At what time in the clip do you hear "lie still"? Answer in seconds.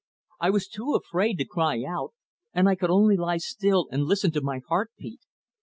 3.17-3.87